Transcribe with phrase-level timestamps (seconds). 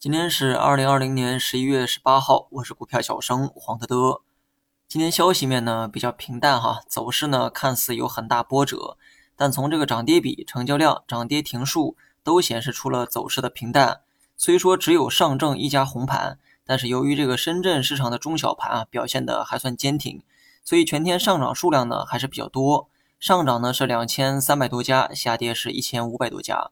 [0.00, 4.22] 今天是二零二零年十一月十八号，我是股票小生黄德德。
[4.88, 8.96] 今天消息面呢比较平淡哈，走势呢看似有很大波折，
[9.36, 14.00] 但从这个涨跌比、成交量、涨跌停数都显示出了走势的平淡。
[14.38, 20.22] 虽说只有上证一家红盘，但是由于这个深圳市场的中小盘啊表现的还算坚挺，
[20.64, 22.88] 所以全天上涨数量呢还是比较多。
[23.18, 26.70] 上涨呢是两千三百多家，下跌是一千五百多家。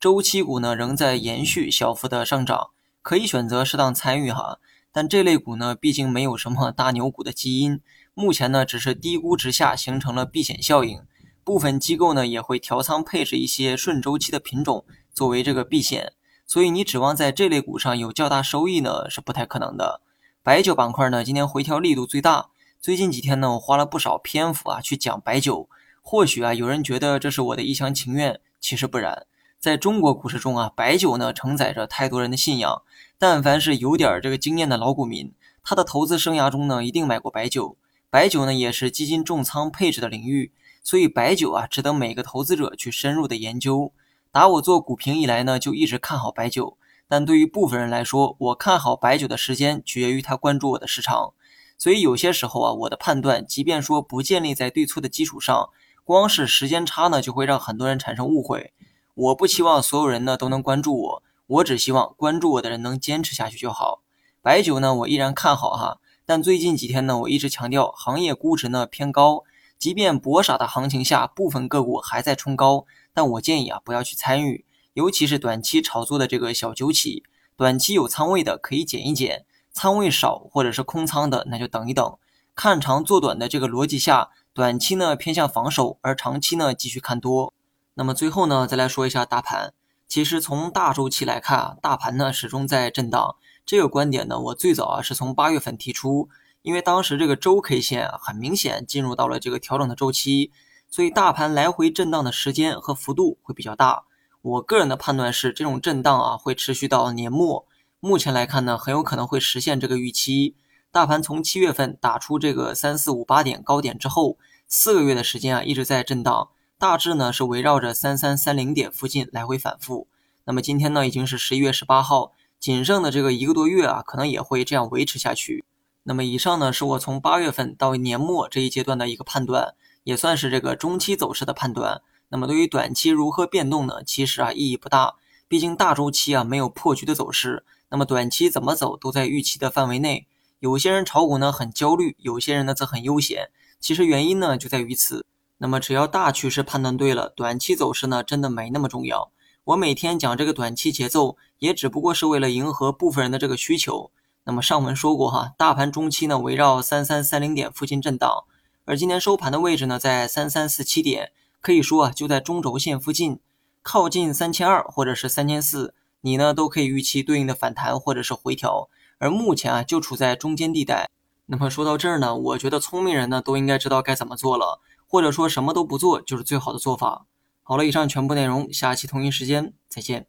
[0.00, 2.70] 周期股呢仍在延续小幅的上涨，
[3.02, 4.58] 可以选择适当参与哈。
[4.90, 7.82] 但这类股呢，毕竟没有什么大牛股的基因，
[8.14, 11.02] 目前呢只是低估值下形成了避险效应。
[11.44, 16.14] 部分机构呢也会调仓配置一些顺周期的品种作为这个避险，
[16.46, 20.00] 所以你指望在这类股上有较大收益呢是不太可能的。
[20.42, 22.48] 白酒板块呢今天回调力度最大，
[22.80, 25.68] 最近几天呢我花了不少篇幅啊去讲白酒，
[26.00, 29.26] 或许啊有人觉得这是我的一厢情愿，其实不然。
[29.60, 32.80] 在中国股市中啊，白酒呢承载着太多人的信仰。
[33.18, 37.76] 但凡是有点这个经验的老股民，他的投资生涯中呢，一定买过白酒。
[38.08, 40.50] 白酒呢也是基金重仓配置的领域，
[40.82, 43.92] 所以白酒啊，值得每个投资者去深入的研究。
[44.32, 46.78] 打我做股评以来呢，就一直看好白酒。
[47.06, 51.34] 但对于部分人来说，我看好白酒的时间取决于他关注我的市场。
[51.76, 55.68] 所以有些时候啊，我的判断，即便说不建立在对错的基础上，
[56.02, 58.72] 光是时间差呢，就会让很多人产生误会。
[59.14, 64.02] 我不期望所有人呢都能关注我，我只希望关注我的人能坚持下去就好。
[64.40, 69.44] 白酒呢，我依然看好哈，但最近几天呢，我一直强调行业估值呢偏高，
[69.78, 77.24] 即便博傻的行情下，部分个股还在冲高，但我建议啊不要去参与，尤其是短期炒作的这个小酒企，
[77.56, 82.16] 短期有仓位的可以减一减，仓位少或者是空仓的那就等一等。
[82.54, 87.52] 看长做短的这个逻辑下，短期呢偏向防守，而长期呢继续看多。
[87.94, 89.74] 那么最后呢，再来说一下大盘。
[90.08, 93.36] 其实从大周期来看啊，大盘呢始终在震荡。
[93.64, 96.28] 这个观点呢，我最早啊是从八月份提出，
[96.62, 100.50] 因为当时这个周 K 线很明显进入到了这个调整的周期，
[100.88, 104.04] 所以大盘来回震荡的时间和幅度会比较大。
[104.42, 107.66] 我个人的判断是，这种震荡啊会持续到年末。
[108.00, 110.56] 目前来看呢，很有可能会实现这个预期。
[110.90, 116.48] 大盘从七月份打出这个三四五八点高点之后，四个月的时间啊一直在震荡。
[116.80, 120.08] 大致呢是围绕着三三三零点附近来回反复。
[120.44, 125.62] 那么今天呢已经是十一月十八号，仅剩的这个一个多月啊，可能也会这样维持下去。
[126.04, 129.74] 那么以上呢是我从八月份到年末这一阶段的一个判断，
[130.04, 132.00] 也算是这个中期走势的判断。
[132.30, 134.02] 那么对于短期如何变动呢？
[134.02, 135.16] 其实啊意义不大，
[135.48, 140.26] 毕竟大周期啊没有破局的走势，那么短期怎么走都在预期的范围内。
[140.60, 143.50] 有些人炒股呢很焦虑，有些人呢则很悠闲。
[143.78, 145.26] 其实原因呢就在于此。
[145.62, 149.30] 那么只要大趋势判断对了，短期走势呢真的没那么重要。
[149.64, 154.10] 我每天讲这个短期节奏，也只不过是为了迎合部分人的这个需求。
[154.44, 158.44] 那么上文说过哈，大盘中期呢围绕三三三零点附近震荡，
[158.86, 163.38] 而今天收盘的位置呢在三三四七点，可以说啊就在中轴线附近，
[163.82, 168.88] 靠近三千二或者是三千四，你呢都可以预期对应的反弹或者是回调。
[169.18, 171.10] 而目前啊就处在中间地带。
[171.44, 174.80] 那么说到这儿呢，我觉得聪明人呢都应该知道该怎么做了。
[175.10, 177.26] 或者说什么都不做就是最好的做法。
[177.64, 180.28] 好了，以上全部内容，下期同一时间再见。